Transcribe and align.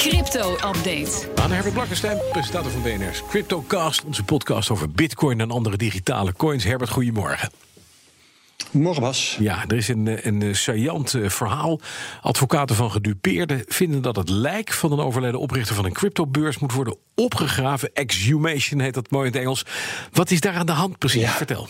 Crypto-update. 0.00 1.28
Aan 1.34 1.50
Herbert 1.50 1.74
Blankenstein, 1.74 2.18
presentator 2.32 2.70
van 2.70 2.82
BNR's 2.82 3.22
CryptoCast. 3.28 4.04
Onze 4.04 4.22
podcast 4.22 4.70
over 4.70 4.90
bitcoin 4.90 5.40
en 5.40 5.50
andere 5.50 5.76
digitale 5.76 6.32
coins. 6.36 6.64
Herbert, 6.64 6.90
goedemorgen. 6.90 7.50
Morgen 8.70 9.02
Bas. 9.02 9.36
Ja, 9.38 9.64
er 9.66 9.76
is 9.76 9.88
een, 9.88 10.26
een 10.26 10.56
saillant 10.56 11.14
eh, 11.14 11.28
verhaal. 11.28 11.80
Advocaten 12.20 12.76
van 12.76 12.90
gedupeerden 12.90 13.64
vinden 13.66 14.02
dat 14.02 14.16
het 14.16 14.28
lijk 14.28 14.72
van 14.72 14.92
een 14.92 15.00
overleden 15.00 15.40
oprichter 15.40 15.74
van 15.74 15.84
een 15.84 15.92
cryptobeurs 15.92 16.58
moet 16.58 16.72
worden 16.72 16.96
opgegraven. 17.14 17.90
Exhumation 17.94 18.80
heet 18.80 18.94
dat 18.94 19.10
mooi 19.10 19.26
in 19.26 19.32
het 19.32 19.40
Engels. 19.40 19.66
Wat 20.12 20.30
is 20.30 20.40
daar 20.40 20.54
aan 20.54 20.66
de 20.66 20.72
hand 20.72 20.98
precies? 20.98 21.22
Ja. 21.22 21.30
Vertel. 21.30 21.68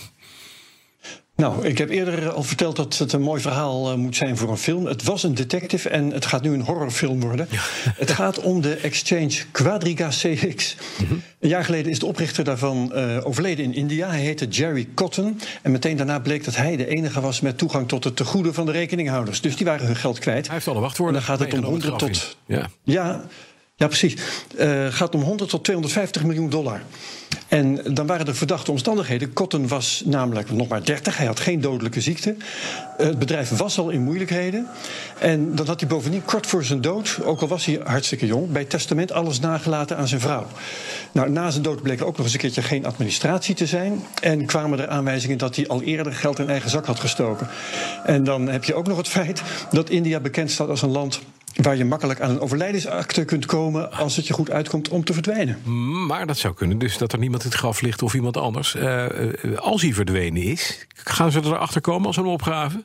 Nou, 1.41 1.67
ik 1.67 1.79
heb 1.79 1.91
eerder 1.91 2.31
al 2.31 2.43
verteld 2.43 2.77
dat 2.77 2.99
het 2.99 3.13
een 3.13 3.23
mooi 3.23 3.41
verhaal 3.41 3.91
uh, 3.91 3.97
moet 3.97 4.17
zijn 4.17 4.37
voor 4.37 4.51
een 4.51 4.57
film. 4.57 4.87
Het 4.87 5.03
was 5.03 5.23
een 5.23 5.35
detective 5.35 5.89
en 5.89 6.11
het 6.11 6.27
gaat 6.27 6.43
nu 6.43 6.53
een 6.53 6.61
horrorfilm 6.61 7.21
worden. 7.21 7.49
Ja. 7.51 7.61
Het 7.97 8.11
gaat 8.11 8.41
om 8.41 8.61
de 8.61 8.75
exchange 8.75 9.33
Quadriga 9.51 10.09
CX. 10.09 10.77
Mm 10.99 11.07
-hmm. 11.07 11.23
Een 11.41 11.49
jaar 11.49 11.65
geleden 11.65 11.91
is 11.91 11.99
de 11.99 12.07
oprichter 12.07 12.45
daarvan 12.45 12.93
uh, 12.95 13.27
overleden 13.27 13.65
in 13.65 13.75
India. 13.75 14.09
Hij 14.09 14.21
heette 14.21 14.47
Jerry 14.47 14.89
Cotton. 14.95 15.41
En 15.63 15.71
meteen 15.71 15.97
daarna 15.97 16.19
bleek 16.19 16.45
dat 16.45 16.57
hij 16.57 16.77
de 16.77 16.87
enige 16.87 17.21
was 17.21 17.41
met 17.41 17.59
toegang 17.59 17.89
tot 17.89 18.05
het 18.05 18.17
tegoeden 18.17 18.55
van 18.55 18.67
de 18.67 18.73
rekeninghouders. 18.73 19.41
Dus 19.41 19.57
die 19.57 19.67
waren 19.67 19.87
hun 19.87 19.97
geld 19.97 20.19
kwijt. 20.19 20.47
Hij 20.47 20.55
heeft 20.55 20.69
alle 20.69 20.81
wachtwoorden. 20.81 21.21
En 21.21 21.27
dan 21.27 21.37
gaat 21.37 21.47
het 21.47 21.59
om 21.59 21.65
100 21.65 21.99
tot. 21.99 22.37
Ja. 22.47 22.71
ja. 22.83 23.25
Ja, 23.77 23.87
precies. 23.87 24.15
Het 24.57 24.69
uh, 24.69 24.87
gaat 24.87 25.15
om 25.15 25.23
100 25.23 25.51
tot 25.51 25.65
250 25.65 26.25
miljoen 26.25 26.51
dollar. 26.51 26.83
En 27.51 27.95
dan 27.95 28.07
waren 28.07 28.27
er 28.27 28.35
verdachte 28.35 28.71
omstandigheden. 28.71 29.33
Cotton 29.33 29.69
was 29.69 30.03
namelijk 30.07 30.51
nog 30.51 30.69
maar 30.69 30.85
30, 30.85 31.17
hij 31.17 31.27
had 31.27 31.41
geen 31.41 31.61
dodelijke 31.61 32.01
ziekte. 32.01 32.37
Het 32.97 33.19
bedrijf 33.19 33.49
was 33.49 33.79
al 33.79 33.91
in 33.91 34.03
moeilijkheden. 34.03 34.67
En 35.19 35.55
dan 35.55 35.67
had 35.67 35.81
hij 35.81 35.89
bovendien 35.89 36.25
kort 36.25 36.47
voor 36.47 36.65
zijn 36.65 36.81
dood, 36.81 37.19
ook 37.23 37.41
al 37.41 37.49
was 37.49 37.65
hij 37.65 37.81
hartstikke 37.85 38.27
jong, 38.27 38.51
bij 38.51 38.65
testament 38.65 39.13
alles 39.13 39.41
nagelaten 39.41 39.97
aan 39.97 40.09
zijn 40.09 40.21
vrouw. 40.21 40.47
Nou, 41.13 41.31
na 41.31 41.51
zijn 41.51 41.63
dood 41.63 41.83
bleek 41.83 42.03
ook 42.03 42.17
nog 42.17 42.27
eens 42.27 42.35
een 42.35 42.41
keertje 42.41 42.63
geen 42.63 42.87
administratie 42.87 43.55
te 43.55 43.67
zijn. 43.67 44.05
En 44.23 44.47
kwamen 44.47 44.81
er 44.81 44.89
aanwijzingen 44.89 45.39
dat 45.39 45.57
hij 45.57 45.69
al 45.69 45.83
eerder 45.83 46.13
geld 46.13 46.39
in 46.39 46.49
eigen 46.49 46.71
zak 46.71 46.87
had 46.87 47.01
gestoken. 47.01 47.49
En 48.05 48.25
dan 48.25 48.49
heb 48.49 48.65
je 48.65 48.75
ook 48.75 48.87
nog 48.87 48.97
het 48.97 49.09
feit 49.09 49.43
dat 49.71 49.91
India 49.91 50.21
bekend 50.21 50.51
staat 50.51 50.69
als 50.69 50.83
een 50.83 50.91
land 50.91 51.21
waar 51.55 51.77
je 51.77 51.85
makkelijk 51.85 52.21
aan 52.21 52.31
een 52.31 52.41
overlijdensakte 52.41 53.25
kunt 53.25 53.47
komen 53.47 53.93
als 53.93 54.17
het 54.17 54.27
je 54.27 54.33
goed 54.33 54.51
uitkomt 54.51 54.89
om 54.89 55.05
te 55.05 55.13
verdwijnen. 55.13 55.59
Maar 56.07 56.27
dat 56.27 56.39
zou 56.39 56.55
kunnen, 56.55 56.79
dus 56.79 56.99
dat 56.99 57.13
er 57.13 57.19
niemand 57.19 57.43
het 57.43 57.55
graf 57.55 57.81
ligt 57.81 58.03
of 58.03 58.15
iemand 58.15 58.37
anders. 58.37 58.75
Uh, 58.75 59.07
als 59.57 59.83
hij 59.83 59.93
verdwenen 59.93 60.43
is, 60.43 60.87
gaan 60.95 61.33
ze 61.33 61.41
erachter 61.45 61.81
komen 61.81 62.07
als 62.07 62.15
ze 62.15 62.21
hem 62.21 62.31
opgraven? 62.31 62.85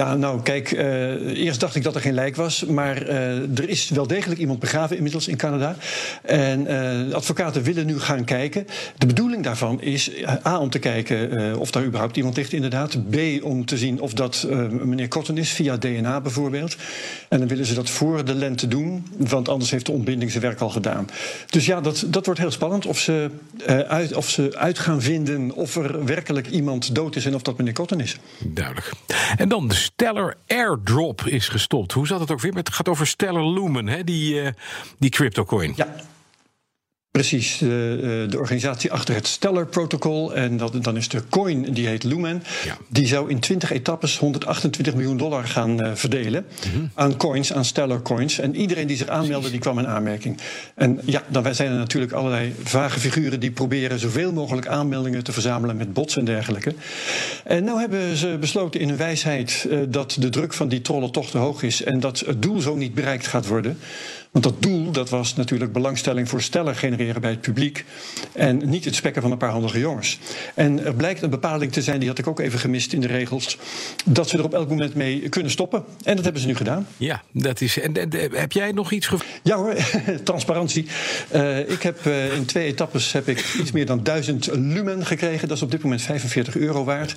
Ja, 0.00 0.14
nou 0.14 0.42
kijk, 0.42 0.70
uh, 0.70 1.44
eerst 1.44 1.60
dacht 1.60 1.74
ik 1.74 1.82
dat 1.82 1.94
er 1.94 2.00
geen 2.00 2.14
lijk 2.14 2.36
was, 2.36 2.64
maar 2.64 3.08
uh, 3.08 3.58
er 3.58 3.68
is 3.68 3.88
wel 3.88 4.06
degelijk 4.06 4.40
iemand 4.40 4.58
begraven 4.58 4.96
inmiddels 4.96 5.28
in 5.28 5.36
Canada. 5.36 5.76
En 6.22 6.60
uh, 6.60 7.14
advocaten 7.14 7.62
willen 7.62 7.86
nu 7.86 8.00
gaan 8.00 8.24
kijken. 8.24 8.66
De 8.98 9.06
bedoeling 9.06 9.44
daarvan 9.44 9.80
is 9.80 10.10
A 10.46 10.58
om 10.58 10.70
te 10.70 10.78
kijken 10.78 11.58
of 11.58 11.70
daar 11.70 11.84
überhaupt 11.84 12.16
iemand 12.16 12.36
ligt 12.36 12.52
inderdaad. 12.52 13.10
B 13.10 13.16
om 13.42 13.64
te 13.64 13.78
zien 13.78 14.00
of 14.00 14.12
dat 14.12 14.46
meneer 14.70 15.08
Cotton 15.08 15.36
is, 15.36 15.50
via 15.50 15.76
DNA 15.76 16.20
bijvoorbeeld. 16.20 16.76
En 17.28 17.38
dan 17.38 17.48
willen 17.48 17.66
ze 17.66 17.74
dat 17.74 17.90
voor 17.90 18.24
de 18.24 18.34
lente 18.34 18.68
doen, 18.68 19.06
want 19.16 19.48
anders 19.48 19.70
heeft 19.70 19.86
de 19.86 19.92
ontbinding 19.92 20.30
zijn 20.30 20.42
werk 20.42 20.60
al 20.60 20.70
gedaan. 20.70 21.08
Dus 21.50 21.66
ja, 21.66 21.80
dat, 21.80 22.04
dat 22.06 22.24
wordt 22.24 22.40
heel 22.40 22.50
spannend 22.50 22.86
of 22.86 22.98
ze, 22.98 23.30
uit, 23.88 24.14
of 24.14 24.30
ze 24.30 24.56
uit 24.56 24.78
gaan 24.78 25.02
vinden 25.02 25.52
of 25.52 25.76
er 25.76 26.04
werkelijk 26.04 26.50
iemand 26.50 26.94
dood 26.94 27.16
is 27.16 27.26
en 27.26 27.34
of 27.34 27.42
dat 27.42 27.58
meneer 27.58 27.72
Cotton 27.72 28.00
is. 28.00 28.16
Duidelijk. 28.38 28.92
En 29.36 29.48
dan 29.48 29.68
de 29.68 29.74
Stellar 29.92 30.34
Airdrop 30.46 31.22
is 31.26 31.48
gestopt. 31.48 31.92
Hoe 31.92 32.06
zat 32.06 32.20
het 32.20 32.30
ook 32.30 32.40
weer? 32.40 32.54
Het 32.54 32.72
gaat 32.72 32.88
over 32.88 33.06
Stellar 33.06 33.46
Lumen, 33.46 33.86
hè? 33.86 34.04
Die, 34.04 34.42
uh, 34.42 34.48
die 34.98 35.10
cryptocoin. 35.10 35.72
Ja. 35.76 35.86
Precies, 37.10 37.58
de, 37.58 38.26
de, 38.30 38.38
organisatie 38.38 38.92
achter 38.92 39.14
het 39.14 39.26
Stellar-protocol. 39.26 40.34
En 40.34 40.56
dat, 40.56 40.84
dan 40.84 40.96
is 40.96 41.08
de 41.08 41.22
coin, 41.28 41.62
die 41.62 41.86
heet 41.86 42.02
Lumen. 42.02 42.42
Ja. 42.64 42.76
Die 42.88 43.06
zou 43.06 43.30
in 43.30 43.38
20 43.38 43.72
etappes 43.72 44.18
128 44.18 44.94
miljoen 44.94 45.16
dollar 45.16 45.44
gaan 45.44 45.86
uh, 45.86 45.90
verdelen. 45.94 46.46
Mm 46.66 46.72
-hmm. 46.72 46.90
Aan 46.94 47.16
coins, 47.16 47.52
aan 47.52 47.64
Stellar 47.64 48.02
coins. 48.02 48.38
En 48.38 48.56
iedereen 48.56 48.86
die 48.86 48.96
zich 48.96 49.08
aanmeldde, 49.08 49.50
die 49.50 49.60
kwam 49.60 49.78
in 49.78 49.86
aanmerking. 49.86 50.38
En 50.74 51.00
ja, 51.04 51.22
dan 51.28 51.54
zijn 51.54 51.70
er 51.70 51.78
natuurlijk 51.78 52.12
allerlei 52.12 52.54
vage 52.62 53.00
figuren... 53.00 53.40
die 53.40 53.50
proberen 53.50 53.98
zoveel 53.98 54.32
mogelijk 54.32 54.66
aanmeldingen 54.66 55.24
te 55.24 55.32
verzamelen... 55.32 55.76
met 55.76 55.92
bots 55.92 56.16
en 56.16 56.24
dergelijke. 56.24 56.74
En 57.44 57.64
nou 57.64 57.80
hebben 57.80 58.16
ze 58.16 58.36
besloten 58.40 58.80
in 58.80 58.88
hun 58.88 58.96
wijsheid... 58.98 59.66
Uh, 59.70 59.78
dat 59.88 60.16
de 60.18 60.28
druk 60.28 60.52
van 60.52 60.68
die 60.68 60.80
trollen 60.80 61.10
toch 61.10 61.30
te 61.30 61.38
hoog 61.38 61.62
is... 61.62 61.82
en 61.82 62.00
dat 62.00 62.18
het 62.18 62.42
doel 62.42 62.60
zo 62.60 62.74
niet 62.74 62.94
bereikt 62.94 63.26
gaat 63.26 63.46
worden... 63.46 63.78
Want 64.30 64.44
dat 64.44 64.62
doel 64.62 64.90
dat 64.90 65.10
was 65.10 65.34
natuurlijk 65.34 65.72
belangstelling 65.72 66.28
voor 66.28 66.42
Stellar 66.42 66.74
genereren 67.00 67.20
bij 67.20 67.30
het 67.30 67.40
publiek. 67.40 67.84
En 68.32 68.68
niet 68.68 68.84
het 68.84 68.94
spekken 68.94 69.22
van 69.22 69.30
een 69.30 69.38
paar 69.38 69.50
handige 69.50 69.78
jongens. 69.78 70.18
En 70.54 70.84
er 70.84 70.94
blijkt 70.94 71.22
een 71.22 71.30
bepaling 71.30 71.72
te 71.72 71.82
zijn, 71.82 71.98
die 71.98 72.08
had 72.08 72.18
ik 72.18 72.26
ook 72.26 72.40
even 72.40 72.58
gemist 72.58 72.92
in 72.92 73.00
de 73.00 73.06
regels. 73.06 73.58
Dat 74.04 74.28
ze 74.28 74.38
er 74.38 74.44
op 74.44 74.54
elk 74.54 74.68
moment 74.68 74.94
mee 74.94 75.28
kunnen 75.28 75.50
stoppen. 75.50 75.84
En 76.04 76.14
dat 76.14 76.24
hebben 76.24 76.42
ze 76.42 76.48
nu 76.48 76.56
gedaan. 76.56 76.86
Ja, 76.96 77.22
dat 77.32 77.60
is. 77.60 77.80
En, 77.80 77.94
en, 77.94 78.10
en 78.10 78.32
heb 78.32 78.52
jij 78.52 78.72
nog 78.72 78.92
iets? 78.92 79.10
Ja 79.42 79.56
hoor, 79.56 79.74
transparantie. 80.24 80.86
Uh, 81.34 81.58
ik 81.58 81.82
heb 81.82 82.06
uh, 82.06 82.36
in 82.36 82.44
twee 82.44 82.66
etappes 82.66 83.12
heb 83.12 83.28
ik 83.28 83.54
iets 83.60 83.72
meer 83.72 83.86
dan 83.86 84.02
1000 84.02 84.48
lumen 84.52 85.06
gekregen. 85.06 85.48
Dat 85.48 85.56
is 85.56 85.62
op 85.62 85.70
dit 85.70 85.82
moment 85.82 86.02
45 86.02 86.56
euro 86.56 86.84
waard. 86.84 87.14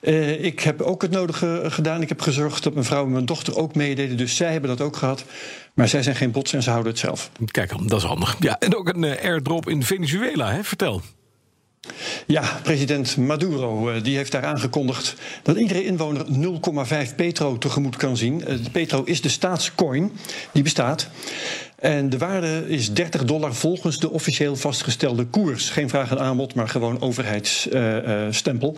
Uh, 0.00 0.44
ik 0.44 0.60
heb 0.60 0.80
ook 0.80 1.02
het 1.02 1.10
nodige 1.10 1.62
gedaan. 1.64 2.02
Ik 2.02 2.08
heb 2.08 2.20
gezorgd 2.20 2.62
dat 2.62 2.72
mijn 2.72 2.86
vrouw 2.86 3.04
en 3.04 3.12
mijn 3.12 3.24
dochter 3.24 3.56
ook 3.56 3.74
meededen. 3.74 4.16
Dus 4.16 4.36
zij 4.36 4.52
hebben 4.52 4.70
dat 4.70 4.80
ook 4.80 4.96
gehad. 4.96 5.24
Maar 5.74 5.88
zij 5.88 6.02
zijn 6.02 6.16
geen 6.16 6.30
bots 6.30 6.52
en 6.52 6.62
ze 6.62 6.70
houden 6.70 6.92
het 6.92 7.00
zelf. 7.00 7.30
Kijk, 7.50 7.88
dat 7.88 8.00
is 8.00 8.06
handig. 8.06 8.36
Ja, 8.38 8.58
en 8.58 8.76
ook 8.76 8.88
een 8.88 9.02
uh, 9.02 9.22
airdrop 9.22 9.68
in 9.68 9.82
Venezuela, 9.82 10.52
hè? 10.52 10.64
Vertel. 10.64 11.02
Ja, 12.26 12.60
president 12.62 13.16
Maduro 13.16 13.90
uh, 13.90 14.02
die 14.02 14.16
heeft 14.16 14.32
daar 14.32 14.44
aangekondigd 14.44 15.14
dat 15.42 15.56
iedere 15.56 15.84
inwoner 15.84 16.26
0,5 17.08 17.14
petro 17.16 17.58
tegemoet 17.58 17.96
kan 17.96 18.16
zien. 18.16 18.38
De 18.38 18.70
petro 18.72 19.02
is 19.04 19.20
de 19.20 19.28
staatscoin 19.28 20.12
die 20.52 20.62
bestaat. 20.62 21.08
En 21.84 22.10
de 22.10 22.18
waarde 22.18 22.64
is 22.68 22.92
30 22.92 23.24
dollar 23.24 23.54
volgens 23.54 23.98
de 23.98 24.10
officieel 24.10 24.56
vastgestelde 24.56 25.24
koers. 25.24 25.70
Geen 25.70 25.88
vraag 25.88 26.10
en 26.10 26.20
aanbod, 26.20 26.54
maar 26.54 26.68
gewoon 26.68 27.00
overheidsstempel. 27.00 28.76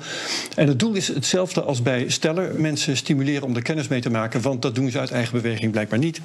En 0.55 0.69
het 0.69 0.78
doel 0.78 0.94
is 0.94 1.09
hetzelfde 1.09 1.62
als 1.62 1.83
bij 1.83 2.05
Stellar. 2.09 2.61
Mensen 2.61 2.97
stimuleren 2.97 3.43
om 3.43 3.56
er 3.56 3.62
kennis 3.62 3.88
mee 3.88 4.00
te 4.00 4.11
maken, 4.11 4.41
want 4.41 4.62
dat 4.62 4.75
doen 4.75 4.91
ze 4.91 4.99
uit 4.99 5.11
eigen 5.11 5.33
beweging 5.33 5.73
blijkbaar 5.73 5.99
niet. 5.99 6.21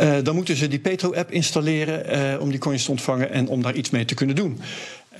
Uh, 0.00 0.14
dan 0.22 0.34
moeten 0.34 0.56
ze 0.56 0.68
die 0.68 0.78
Petro-app 0.78 1.30
installeren 1.30 2.40
om 2.40 2.50
die 2.50 2.58
coins 2.58 2.84
te 2.84 2.90
ontvangen 2.90 3.30
en 3.30 3.48
om 3.48 3.62
daar 3.62 3.74
iets 3.74 3.90
mee 3.90 4.04
te 4.04 4.14
kunnen 4.14 4.36
doen. 4.36 4.60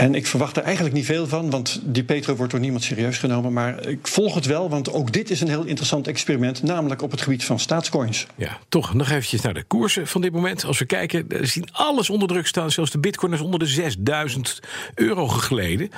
En 0.02 0.14
ik 0.14 0.26
verwacht 0.26 0.56
er 0.56 0.62
eigenlijk 0.62 0.94
niet 0.94 1.04
veel 1.04 1.26
van, 1.26 1.50
want 1.50 1.80
die 1.84 2.04
Petro 2.04 2.34
wordt 2.34 2.52
door 2.52 2.60
niemand 2.60 2.84
serieus 2.84 3.18
genomen. 3.18 3.52
Maar 3.52 3.86
ik 3.86 4.06
volg 4.06 4.34
het 4.34 4.46
wel, 4.46 4.68
want 4.68 4.92
ook 4.92 5.12
dit 5.12 5.30
is 5.30 5.40
een 5.40 5.48
heel 5.48 5.64
interessant 5.64 6.06
experiment, 6.06 6.62
namelijk 6.62 7.02
op 7.02 7.10
het 7.10 7.20
gebied 7.20 7.44
van 7.44 7.58
staatscoins. 7.58 8.26
Ja, 8.36 8.58
toch 8.68 8.94
nog 8.94 9.10
eventjes 9.10 9.40
naar 9.40 9.54
de 9.54 9.62
koersen 9.62 10.06
van 10.06 10.20
dit 10.20 10.32
moment. 10.32 10.64
Als 10.64 10.78
we 10.78 10.84
kijken, 10.84 11.24
we 11.28 11.46
zien 11.46 11.68
alles 11.72 12.10
onder 12.10 12.28
druk 12.28 12.46
staan. 12.46 12.70
Zelfs 12.70 12.90
de 12.90 12.98
bitcoin 12.98 13.32
is 13.32 13.40
onder 13.40 13.58
de 13.58 13.66
6000 13.66 14.60
euro 14.94 15.28
gegleden. 15.28 15.90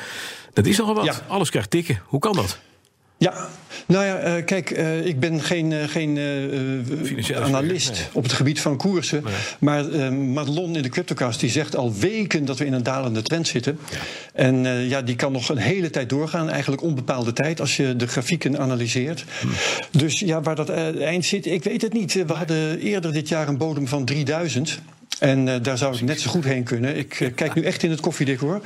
Dat 0.52 0.66
is 0.66 0.76
nogal 0.76 0.94
wat. 0.94 1.04
Ja. 1.04 1.20
Alles 1.28 1.50
krijgt 1.50 1.70
tikken. 1.70 2.02
Hoe 2.06 2.20
kan 2.20 2.32
dat? 2.32 2.58
Ja, 3.24 3.48
nou 3.86 4.04
ja, 4.04 4.36
uh, 4.36 4.44
kijk, 4.44 4.70
uh, 4.70 5.06
ik 5.06 5.20
ben 5.20 5.42
geen, 5.42 5.70
uh, 5.70 5.84
geen 5.88 6.16
uh, 6.16 7.42
analist 7.42 7.90
nee. 7.90 8.02
op 8.12 8.22
het 8.22 8.32
gebied 8.32 8.60
van 8.60 8.76
koersen. 8.76 9.22
Nee. 9.24 9.34
Maar 9.58 10.12
Madelon 10.12 10.76
in 10.76 10.82
de 10.82 10.88
Cryptocast 10.88 11.40
die 11.40 11.50
zegt 11.50 11.76
al 11.76 11.94
weken 11.94 12.44
dat 12.44 12.58
we 12.58 12.66
in 12.66 12.72
een 12.72 12.82
dalende 12.82 13.22
trend 13.22 13.48
zitten. 13.48 13.78
Ja. 13.90 13.98
En 14.32 14.64
ja, 14.88 15.02
die 15.02 15.16
kan 15.16 15.32
nog 15.32 15.48
een 15.48 15.56
hele 15.56 15.90
tijd 15.90 16.08
doorgaan, 16.08 16.50
eigenlijk 16.50 16.82
onbepaalde 16.82 17.32
tijd, 17.32 17.60
als 17.60 17.76
je 17.76 17.96
de 17.96 18.06
grafieken 18.06 18.58
analyseert. 18.58 19.24
Hm. 19.40 19.48
Dus 19.98 20.20
ja, 20.20 20.40
waar 20.40 20.56
dat 20.56 20.68
eind 20.68 21.24
zit, 21.24 21.46
ik 21.46 21.64
weet 21.64 21.82
het 21.82 21.92
niet. 21.92 22.12
We 22.12 22.32
hadden 22.32 22.78
eerder 22.78 23.12
dit 23.12 23.28
jaar 23.28 23.48
een 23.48 23.58
bodem 23.58 23.88
van 23.88 24.04
3000. 24.04 24.78
En 25.18 25.46
uh, 25.46 25.54
daar 25.62 25.78
zou 25.78 25.94
ik 25.94 26.00
net 26.00 26.20
zo 26.20 26.30
goed 26.30 26.44
heen 26.44 26.62
kunnen. 26.62 26.96
Ik 26.96 27.20
uh, 27.20 27.34
kijk 27.34 27.54
nu 27.54 27.62
echt 27.62 27.82
in 27.82 27.90
het 27.90 28.00
koffiedecor. 28.00 28.60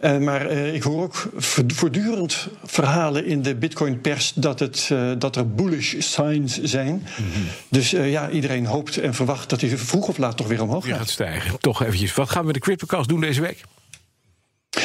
Uh, 0.00 0.18
maar 0.18 0.50
ik 0.50 0.82
hoor 0.82 1.02
ook 1.02 1.30
voortdurend 1.66 2.48
verhalen 2.64 3.26
in 3.26 3.42
de 3.42 3.54
Bitcoin-pers 3.54 4.32
dat, 4.34 4.58
het, 4.58 4.90
dat 5.18 5.36
er 5.36 5.54
bullish 5.54 5.94
signs 5.98 6.62
zijn. 6.62 6.92
Mm 6.92 7.02
-hmm. 7.32 7.46
Dus 7.68 7.90
ja, 7.90 8.30
iedereen 8.30 8.66
hoopt 8.66 8.96
en 8.96 9.14
verwacht 9.14 9.50
dat 9.50 9.60
hij 9.60 9.78
vroeg 9.78 10.08
of 10.08 10.18
laat 10.18 10.36
toch 10.36 10.46
weer 10.46 10.62
omhoog 10.62 10.86
gaat. 10.86 10.98
gaat 10.98 11.08
stijgen. 11.08 11.60
Toch 11.60 11.82
eventjes. 11.82 12.14
Wat 12.14 12.30
gaan 12.30 12.46
we 12.46 12.52
de 12.52 12.58
CryptoCast 12.58 13.08
doen 13.08 13.20
deze 13.20 13.40
week? 13.40 13.64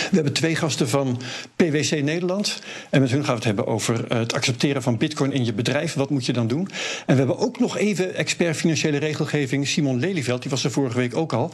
We 0.09 0.15
hebben 0.15 0.33
twee 0.33 0.55
gasten 0.55 0.89
van 0.89 1.21
PwC 1.55 2.01
Nederland. 2.03 2.59
En 2.89 3.01
met 3.01 3.11
hun 3.11 3.19
gaan 3.23 3.29
we 3.29 3.35
het 3.35 3.43
hebben 3.43 3.67
over 3.67 4.05
het 4.13 4.33
accepteren 4.33 4.81
van 4.81 4.97
bitcoin 4.97 5.31
in 5.31 5.45
je 5.45 5.53
bedrijf. 5.53 5.93
Wat 5.93 6.09
moet 6.09 6.25
je 6.25 6.33
dan 6.33 6.47
doen? 6.47 6.69
En 7.05 7.13
we 7.13 7.17
hebben 7.17 7.37
ook 7.37 7.59
nog 7.59 7.77
even 7.77 8.15
expert 8.15 8.55
financiële 8.55 8.97
regelgeving 8.97 9.67
Simon 9.67 9.99
Lelyveld. 9.99 10.41
Die 10.41 10.51
was 10.51 10.63
er 10.63 10.71
vorige 10.71 10.97
week 10.97 11.15
ook 11.15 11.33
al. 11.33 11.53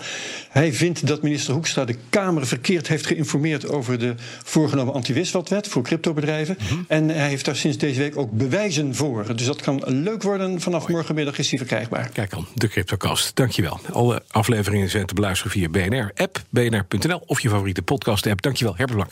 Hij 0.50 0.74
vindt 0.74 1.08
dat 1.08 1.22
minister 1.22 1.54
Hoekstra 1.54 1.86
de 1.86 1.96
Kamer 2.10 2.48
verkeerd 2.48 2.88
heeft 2.88 3.06
geïnformeerd 3.06 3.70
over 3.70 4.00
de 4.00 4.16
voorgenomen 4.44 4.94
anti-wisselwet 4.94 5.68
voor 5.68 5.84
cryptobedrijven. 5.84 6.58
Mhm. 6.60 6.80
En 6.88 7.10
hij 7.10 7.30
heeft 7.30 7.46
daar 7.46 7.56
sinds 7.56 7.78
deze 7.78 8.00
week 8.00 8.18
ook 8.18 8.32
bewijzen 8.32 8.96
voor. 8.96 9.36
Dus 9.36 9.46
dat 9.46 9.62
kan 9.62 9.82
leuk 9.86 10.24
worden. 10.24 10.62
Vanaf 10.62 10.88
morgenmiddag 10.88 11.38
is 11.38 11.50
hij 11.50 11.58
verkrijgbaar. 11.58 12.10
Kijk 12.14 12.30
dan, 12.30 12.48
de 12.54 12.68
CryptoCast. 12.68 13.36
Dankjewel. 13.36 13.80
Alle 13.92 14.24
afleveringen 14.28 14.90
zijn 14.90 15.06
te 15.06 15.14
beluisteren 15.14 15.52
via 15.52 15.70
BNR-app, 15.70 16.42
bnr.nl 16.50 17.24
of 17.26 17.40
je 17.40 17.50
favoriete 17.50 17.82
podcast-app. 17.82 18.42
Dankjewel, 18.46 18.76
Herbert 18.78 18.96
Blank. 18.96 19.12